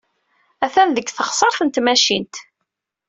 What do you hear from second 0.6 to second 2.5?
Atan deg teɣsert n tmacint.